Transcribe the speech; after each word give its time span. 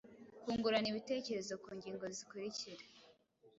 Kungurana 0.41 0.87
ibitekerezo 0.91 1.53
ku 1.63 1.69
ngingo 1.77 2.05
zikurikira: 2.15 2.83